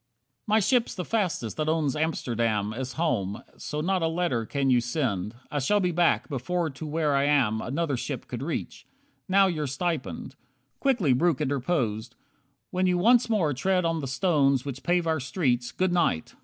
20 0.47 0.55
My 0.57 0.59
ship's 0.59 0.95
the 0.95 1.05
fastest 1.05 1.57
that 1.57 1.69
owns 1.69 1.95
Amsterdam 1.95 2.73
As 2.73 2.93
home, 2.93 3.43
so 3.55 3.81
not 3.81 4.01
a 4.01 4.07
letter 4.07 4.47
can 4.47 4.71
you 4.71 4.81
send. 4.81 5.35
I 5.51 5.59
shall 5.59 5.79
be 5.79 5.91
back, 5.91 6.27
before 6.27 6.71
to 6.71 6.87
where 6.87 7.15
I 7.15 7.25
am 7.25 7.61
Another 7.61 7.95
ship 7.95 8.27
could 8.27 8.41
reach. 8.41 8.87
Now 9.29 9.45
your 9.45 9.67
stipend" 9.67 10.35
Quickly 10.79 11.13
Breuck 11.13 11.39
interposed. 11.39 12.15
"When 12.71 12.87
you 12.87 12.97
once 12.97 13.29
more 13.29 13.53
Tread 13.53 13.85
on 13.85 13.99
the 13.99 14.07
stones 14.07 14.65
which 14.65 14.81
pave 14.81 15.05
our 15.05 15.19
streets. 15.19 15.71
Good 15.71 15.93
night! 15.93 16.33